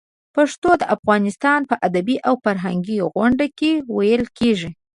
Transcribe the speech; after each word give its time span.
پښتو 0.35 0.69
د 0.81 0.83
افغانستان 0.95 1.59
په 1.69 1.75
ادبي 1.87 2.17
او 2.27 2.33
فرهنګي 2.43 2.97
غونډو 3.15 3.45
کې 3.57 3.71
ویلې 3.95 4.27
کېږي. 4.39 4.69